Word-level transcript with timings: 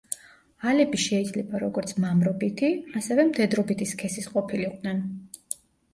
ალები 0.69 1.01
შეიძლება 1.03 1.59
როგორც 1.63 1.93
მამრობითი, 2.05 2.71
ასევე 3.03 3.27
მდედრობითი 3.31 3.89
სქესის 3.93 4.31
ყოფილიყვნენ. 4.35 5.05